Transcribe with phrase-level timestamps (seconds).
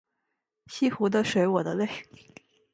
[0.65, 1.87] 西湖的水我的泪